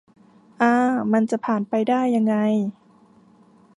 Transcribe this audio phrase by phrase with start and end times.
[0.61, 0.71] อ่า
[1.13, 2.35] มันจะผ่านไปได้ยังไง